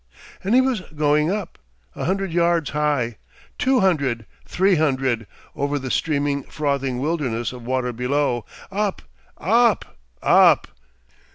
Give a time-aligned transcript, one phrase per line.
[0.43, 1.59] And he was going up,
[1.95, 3.17] a hundred yards high,
[3.59, 9.03] two hundred, three hundred, over the streaming, frothing wilderness of water below up,
[9.37, 10.69] up, up.